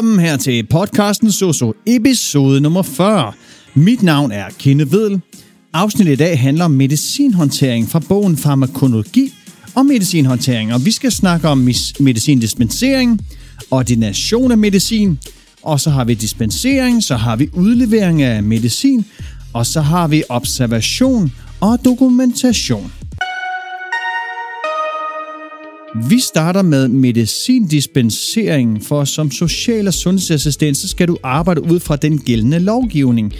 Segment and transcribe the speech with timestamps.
[0.00, 3.32] Velkommen her til podcasten Soso, episode nummer 40.
[3.74, 5.20] Mit navn er Kenne Vedel.
[5.72, 9.34] Afsnittet i dag handler om medicinhåndtering fra bogen Farmakologi
[9.74, 10.74] og medicinhåndtering.
[10.74, 11.68] Og vi skal snakke om
[12.00, 13.20] medicindispensering,
[13.70, 15.18] ordination af medicin,
[15.62, 19.04] og så har vi dispensering, så har vi udlevering af medicin,
[19.52, 22.92] og så har vi observation og dokumentation.
[25.94, 31.96] Vi starter med medicindispensering, for som social- og sundhedsassistent, så skal du arbejde ud fra
[31.96, 33.32] den gældende lovgivning,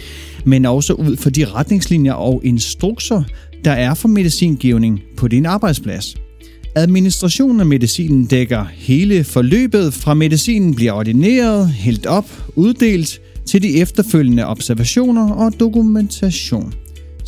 [0.45, 3.23] men også ud fra de retningslinjer og instrukser,
[3.65, 6.15] der er for medicingivning på din arbejdsplads.
[6.75, 13.77] Administrationen af medicinen dækker hele forløbet fra medicinen bliver ordineret, hældt op, uddelt til de
[13.77, 16.73] efterfølgende observationer og dokumentation.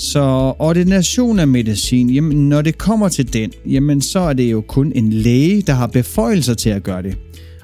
[0.03, 4.61] Så ordination af medicin, jamen når det kommer til den, jamen så er det jo
[4.61, 7.17] kun en læge, der har beføjelser til at gøre det.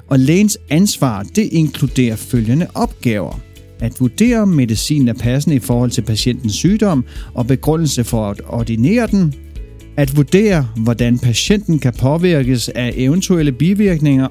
[0.07, 3.39] Og lægens ansvar, det inkluderer følgende opgaver.
[3.79, 8.41] At vurdere, om medicinen er passende i forhold til patientens sygdom og begrundelse for at
[8.47, 9.33] ordinere den.
[9.97, 14.27] At vurdere, hvordan patienten kan påvirkes af eventuelle bivirkninger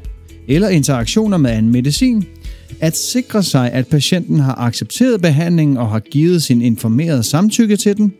[0.48, 2.24] eller interaktioner med anden medicin–
[2.80, 7.96] at sikre sig, at patienten har accepteret behandlingen og har givet sin informerede samtykke til
[7.96, 8.12] den,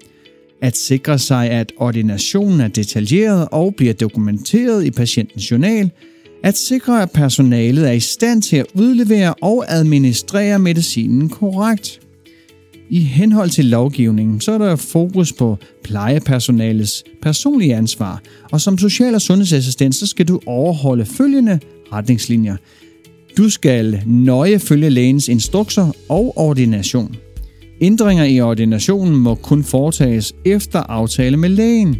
[0.62, 5.90] at sikre sig, at ordinationen er detaljeret og bliver dokumenteret i patientens journal,
[6.44, 12.00] at sikre, at personalet er i stand til at udlevere og administrere medicinen korrekt.
[12.90, 19.14] I henhold til lovgivningen, så er der fokus på plejepersonalets personlige ansvar, og som social-
[19.14, 21.60] og sundhedsassistent, så skal du overholde følgende
[21.92, 22.56] retningslinjer–
[23.38, 27.16] du skal nøje følge lægens instrukser og ordination.
[27.80, 31.96] Ændringer i ordinationen må kun foretages efter aftale med lægen.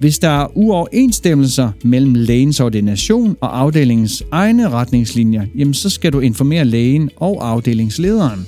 [0.00, 6.20] Hvis der er uoverensstemmelser mellem lægens ordination og afdelingens egne retningslinjer, jamen så skal du
[6.20, 8.46] informere lægen og afdelingslederen.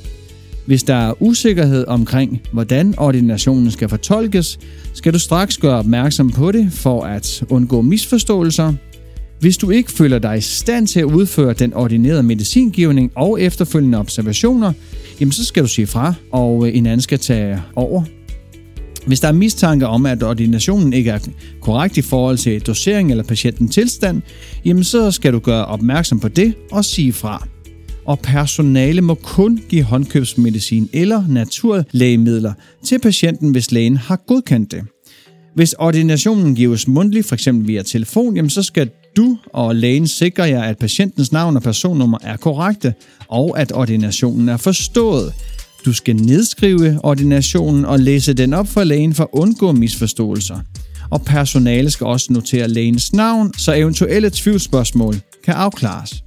[0.67, 4.59] Hvis der er usikkerhed omkring, hvordan ordinationen skal fortolkes,
[4.93, 8.73] skal du straks gøre opmærksom på det for at undgå misforståelser
[9.41, 13.99] hvis du ikke føler dig i stand til at udføre den ordinerede medicingivning og efterfølgende
[13.99, 14.73] observationer,
[15.21, 18.03] jamen så skal du sige fra, og øh, en anden skal tage over.
[19.07, 21.19] Hvis der er mistanke om, at ordinationen ikke er
[21.61, 24.23] korrekt i forhold til dosering eller patientens tilstand,
[24.65, 27.49] jamen så skal du gøre opmærksom på det og sige fra.
[28.05, 32.53] Og personale må kun give håndkøbsmedicin eller naturlægemidler
[32.85, 34.85] til patienten, hvis lægen har godkendt det.
[35.55, 37.49] Hvis ordinationen gives mundtligt, f.eks.
[37.53, 42.19] via telefon, jamen så skal du og lægen sikrer jer, at patientens navn og personnummer
[42.23, 42.95] er korrekte,
[43.29, 45.35] og at ordinationen er forstået.
[45.85, 50.59] Du skal nedskrive ordinationen og læse den op for lægen for at undgå misforståelser.
[51.11, 55.15] Og personale skal også notere lægens navn, så eventuelle tvivlsspørgsmål
[55.45, 56.25] kan afklares.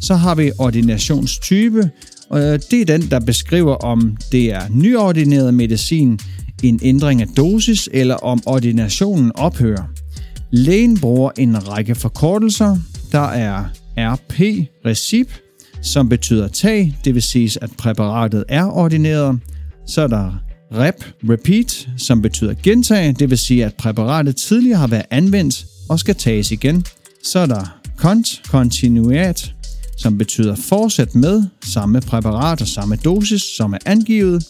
[0.00, 1.90] Så har vi ordinationstype,
[2.30, 6.18] og øh, det er den, der beskriver, om det er nyordineret medicin,
[6.62, 9.95] en ændring af dosis, eller om ordinationen ophører.
[10.50, 12.76] Lægen bruger en række forkortelser.
[13.12, 13.64] Der er
[13.98, 14.40] RP,
[14.86, 15.32] recip,
[15.82, 19.40] som betyder tag, det vil sige, at præparatet er ordineret.
[19.86, 20.32] Så er der
[20.72, 25.98] REP, repeat, som betyder gentag, det vil sige, at præparatet tidligere har været anvendt og
[25.98, 26.84] skal tages igen.
[27.24, 29.52] Så er der cont, continuat,
[29.98, 34.44] som betyder fortsæt med samme præparat og samme dosis, som er angivet.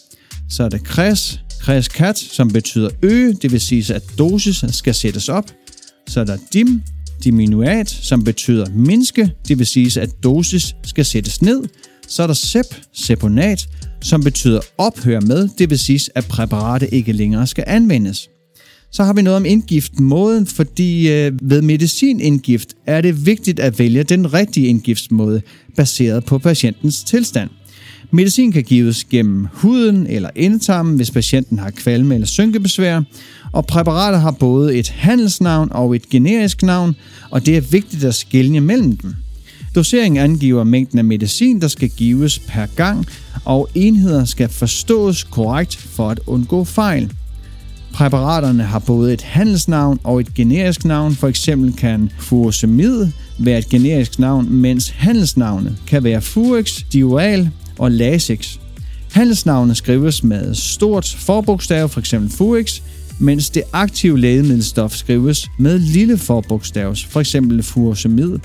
[0.49, 4.95] Så er der cres, cres kat, som betyder øge, det vil sige, at dosis skal
[4.95, 5.51] sættes op.
[6.07, 6.81] Så er der dim,
[7.23, 11.63] diminuat, som betyder mindske, det vil sige, at dosis skal sættes ned.
[12.07, 13.67] Så er der sep, seponat,
[14.01, 18.29] som betyder ophør med, det vil sige, at præparatet ikke længere skal anvendes.
[18.91, 24.03] Så har vi noget om indgiftmåden, fordi øh, ved medicinindgift er det vigtigt at vælge
[24.03, 25.41] den rigtige indgiftsmåde,
[25.75, 27.49] baseret på patientens tilstand.
[28.11, 33.01] Medicin kan gives gennem huden eller indtarmen, hvis patienten har kvalme eller synkebesvær,
[33.51, 36.95] og præparatet har både et handelsnavn og et generisk navn,
[37.29, 39.15] og det er vigtigt at skelne mellem dem.
[39.75, 43.05] Doseringen angiver mængden af medicin, der skal gives per gang,
[43.45, 47.11] og enheder skal forstås korrekt for at undgå fejl.
[47.93, 53.07] Præparaterne har både et handelsnavn og et generisk navn, for eksempel kan furosemid
[53.39, 58.57] være et generisk navn, mens handelsnavnet kan være Furex, Dioral og Lasix.
[59.11, 62.13] Handelsnavnet skrives med stort forbogstav, f.eks.
[62.29, 62.81] Furex,
[63.19, 67.35] mens det aktive lægemiddelstof skrives med lille forbogstavs, f.eks.
[67.61, 68.39] furosemid.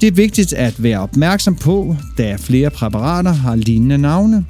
[0.00, 4.44] Det er vigtigt at være opmærksom på, da flere præparater har lignende navne.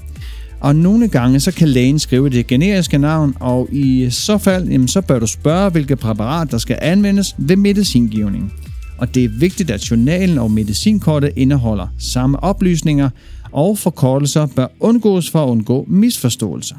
[0.61, 4.89] Og nogle gange så kan lægen skrive det generiske navn, og i så fald jamen,
[4.89, 8.53] så bør du spørge, hvilket præparat der skal anvendes ved medicingivning.
[8.99, 13.11] og det er vigtigt, at journalen og medicinkortet indeholder samme oplysninger,
[13.53, 16.77] og forkortelser bør undgås for at undgå misforståelser.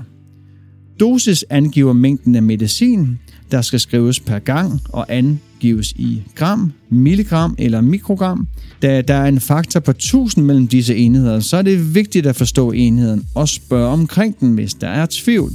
[0.99, 3.19] Dosis angiver mængden af medicin,
[3.51, 8.47] der skal skrives per gang og angives i gram, milligram eller mikrogram.
[8.81, 12.35] Da der er en faktor på 1000 mellem disse enheder, så er det vigtigt at
[12.35, 15.51] forstå enheden og spørge omkring den, hvis der er tvivl.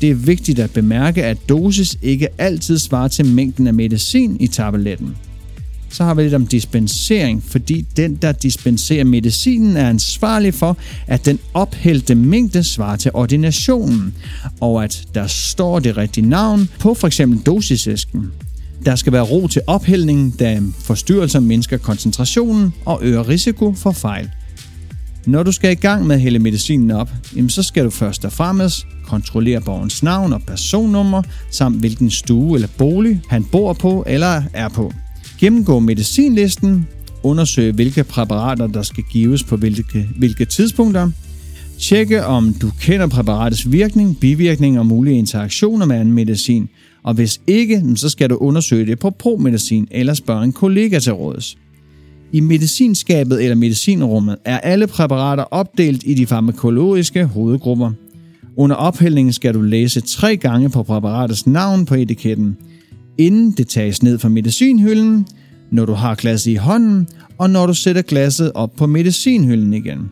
[0.00, 4.46] Det er vigtigt at bemærke, at dosis ikke altid svarer til mængden af medicin i
[4.46, 5.16] tabletten.
[5.94, 10.76] Så har vi lidt om dispensering, fordi den, der dispenserer medicinen, er ansvarlig for,
[11.06, 14.14] at den ophældte mængde svarer til ordinationen,
[14.60, 17.20] og at der står det rigtige navn på f.eks.
[17.46, 18.32] dosisæsken.
[18.84, 24.30] Der skal være ro til ophældningen, da forstyrrelser mindsker koncentrationen og øger risiko for fejl.
[25.26, 27.10] Når du skal i gang med at hælde medicinen op,
[27.48, 32.68] så skal du først og fremmest kontrollere borgerens navn og personnummer, samt hvilken stue eller
[32.78, 34.92] bolig han bor på eller er på.
[35.44, 36.88] Gennemgå medicinlisten,
[37.22, 41.10] undersøge hvilke præparater, der skal gives på hvilke, hvilke tidspunkter,
[41.78, 46.68] tjekke om du kender præparatets virkning, bivirkninger og mulige interaktioner med anden medicin,
[47.02, 51.12] og hvis ikke, så skal du undersøge det på promedicin eller spørge en kollega til
[51.12, 51.56] råds.
[52.32, 57.92] I medicinskabet eller medicinrummet er alle præparater opdelt i de farmakologiske hovedgrupper.
[58.56, 62.56] Under ophældningen skal du læse tre gange på præparatets navn på etiketten,
[63.18, 65.26] inden det tages ned fra medicinhylden,
[65.70, 67.08] når du har glasset i hånden,
[67.38, 70.10] og når du sætter glasset op på medicinhylden igen.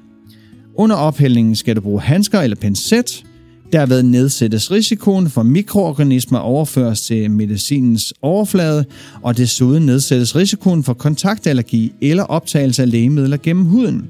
[0.75, 3.25] Under ophældningen skal du bruge handsker eller pincet,
[3.73, 8.85] Derved nedsættes risikoen for mikroorganismer overføres til medicinens overflade,
[9.23, 14.09] og desuden nedsættes risikoen for kontaktallergi eller optagelse af lægemidler gennem huden.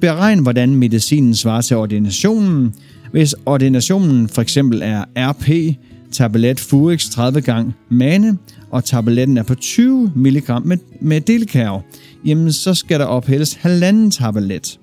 [0.00, 2.74] Beregn, hvordan medicinen svarer til ordinationen.
[3.12, 5.76] Hvis ordinationen for eksempel er RP,
[6.14, 8.38] tablet Furex 30 gang mane,
[8.70, 11.82] og tabletten er på 20 mg med, med delkærv,
[12.24, 14.78] jamen så skal der ophældes halvanden tablet.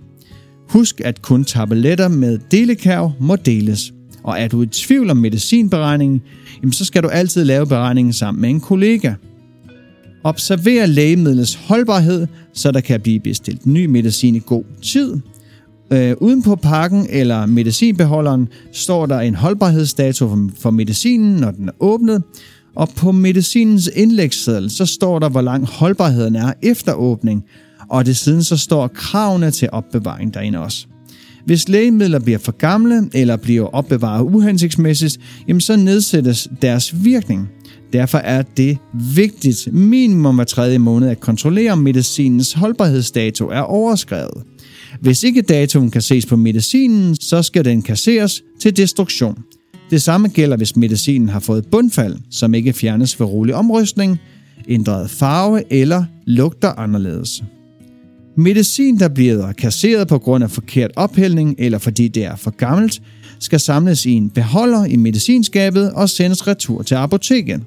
[0.70, 3.94] Husk, at kun tabletter med delekærv må deles.
[4.24, 6.22] Og er du i tvivl om medicinberegningen,
[6.62, 9.14] jamen så skal du altid lave beregningen sammen med en kollega.
[10.24, 15.16] Observer lægemidlets holdbarhed, så der kan blive bestilt ny medicin i god tid.
[15.94, 21.68] Øh, uden på pakken eller medicinbeholderen står der en holdbarhedsdato for, for medicinen, når den
[21.68, 22.24] er åbnet,
[22.76, 27.44] og på medicinens indlægsseddel, så står der, hvor lang holdbarheden er efter åbning,
[27.90, 30.86] og det siden så står kravene til opbevaring derinde også.
[31.46, 35.18] Hvis lægemidler bliver for gamle eller bliver opbevaret uhensigtsmæssigt,
[35.48, 37.50] jamen så nedsættes deres virkning.
[37.94, 38.78] Derfor er det
[39.16, 44.44] vigtigt minimum hver tredje måned at kontrollere, om medicinens holdbarhedsdato er overskrevet.
[45.00, 49.38] Hvis ikke datoen kan ses på medicinen, så skal den kasseres til destruktion.
[49.90, 54.20] Det samme gælder, hvis medicinen har fået bundfald, som ikke fjernes ved rolig omrystning,
[54.68, 57.44] ændret farve eller lugter anderledes.
[58.38, 63.02] Medicin, der bliver kasseret på grund af forkert ophældning eller fordi det er for gammelt,
[63.40, 67.62] skal samles i en beholder i medicinskabet og sendes retur til apoteket.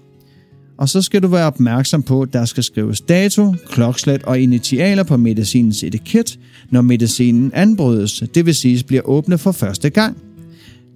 [0.78, 5.02] Og så skal du være opmærksom på, at der skal skrives dato, klokslet og initialer
[5.02, 6.38] på medicinens etiket,
[6.70, 10.16] når medicinen anbrydes, det vil sige bliver åbne for første gang.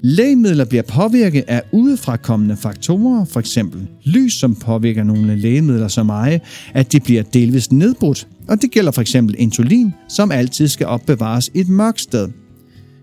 [0.02, 3.58] Lægemidler bliver påvirket af udefrakommende faktorer, f.eks.
[4.04, 6.40] lys, som påvirker nogle lægemidler så meget,
[6.74, 9.14] at de bliver delvist nedbrudt, og det gælder f.eks.
[9.14, 12.28] insulin, som altid skal opbevares i et mørkt sted.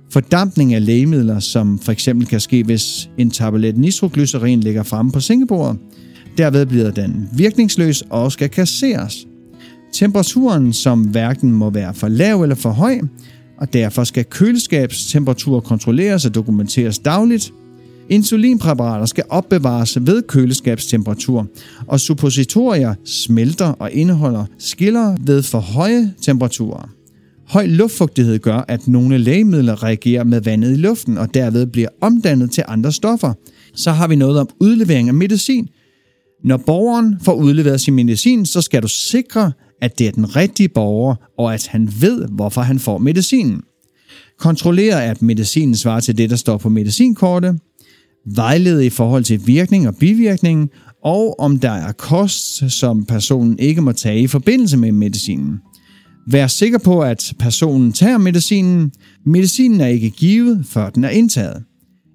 [0.10, 2.10] Fordampning af lægemidler, som f.eks.
[2.30, 5.80] kan ske, hvis en tablet nitroglycerin ligger fremme på sengebordet.
[6.38, 9.28] Derved bliver den virkningsløs og skal kasseres.
[9.96, 13.00] Temperaturen, som hverken må være for lav eller for høj,
[13.58, 17.54] og derfor skal køleskabstemperatur kontrolleres og dokumenteres dagligt.
[18.10, 21.48] Insulinpræparater skal opbevares ved køleskabstemperatur,
[21.88, 26.90] og suppositorier smelter og indeholder skiller ved for høje temperaturer.
[27.48, 32.52] Høj luftfugtighed gør, at nogle lægemidler reagerer med vandet i luften og derved bliver omdannet
[32.52, 33.34] til andre stoffer.
[33.76, 35.68] Så har vi noget om udlevering af medicin.
[36.44, 39.52] Når borgeren får udleveret sin medicin, så skal du sikre,
[39.86, 43.62] at det er den rigtige borger, og at han ved, hvorfor han får medicinen.
[44.40, 47.60] Kontrollere, at medicinen svarer til det, der står på medicinkortet.
[48.36, 50.70] Vejlede i forhold til virkning og bivirkning,
[51.04, 55.60] og om der er kost, som personen ikke må tage i forbindelse med medicinen.
[56.28, 58.92] Vær sikker på, at personen tager medicinen.
[59.26, 61.64] Medicinen er ikke givet, før den er indtaget.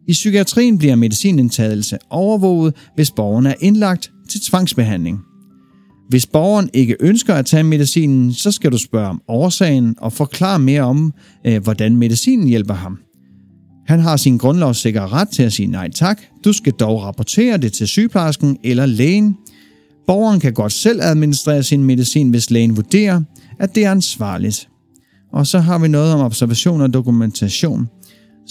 [0.08, 5.20] I psykiatrien bliver medicinindtagelse overvåget, hvis borgeren er indlagt til tvangsbehandling.
[6.10, 10.58] Hvis borgeren ikke ønsker at tage medicinen, så skal du spørge om årsagen og forklare
[10.58, 11.12] mere om,
[11.46, 12.98] øh, hvordan medicinen hjælper ham.
[13.86, 16.20] Han har sin grundlovssikre ret til at sige nej tak.
[16.44, 19.36] Du skal dog rapportere det til sygeplejersken eller lægen.
[20.06, 23.22] Borgeren kan godt selv administrere sin medicin, hvis lægen vurderer,
[23.58, 24.68] at det er ansvarligt.
[25.32, 27.88] Og så har vi noget om observation og dokumentation.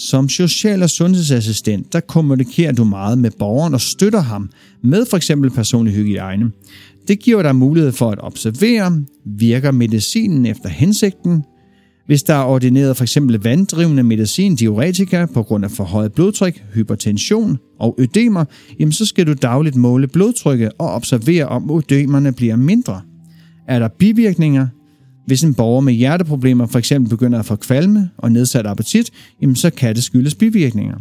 [0.00, 4.50] Som social- og sundhedsassistent, der kommunikerer du meget med borgeren og støtter ham
[4.82, 6.50] med for eksempel personlig hygiejne.
[7.08, 11.44] Det giver dig mulighed for at observere, virker medicinen efter hensigten,
[12.06, 13.18] hvis der er ordineret f.eks.
[13.40, 18.44] vanddrivende medicin, diuretika, på grund af forhøjet blodtryk, hypertension og ødemer,
[18.78, 23.00] jamen så skal du dagligt måle blodtrykket og observere, om ødemerne bliver mindre.
[23.68, 24.66] Er der bivirkninger?
[25.30, 29.10] Hvis en borger med hjerteproblemer for eksempel begynder at få kvalme og nedsat appetit,
[29.42, 30.96] jamen så kan det skyldes bivirkninger.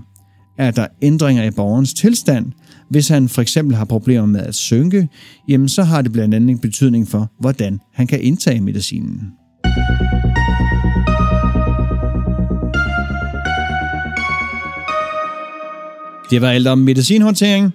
[0.58, 2.46] Er der ændringer i borgerens tilstand?
[2.90, 5.10] Hvis han for eksempel har problemer med at synke,
[5.48, 9.32] jamen så har det blandt andet en betydning for, hvordan han kan indtage medicinen.
[16.30, 17.74] Det var alt om medicinhåndtering.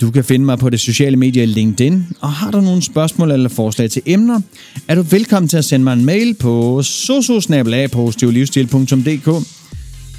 [0.00, 3.48] Du kan finde mig på det sociale medie LinkedIn, og har du nogle spørgsmål eller
[3.48, 4.40] forslag til emner,
[4.88, 9.28] er du velkommen til at sende mig en mail på sososnabelag.positivlivsstil.dk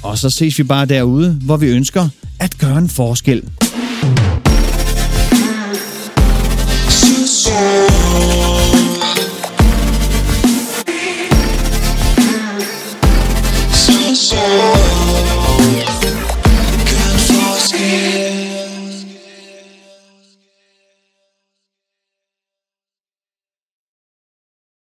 [0.02, 2.08] Og så ses vi bare derude, hvor vi ønsker
[2.38, 3.42] at gøre en forskel.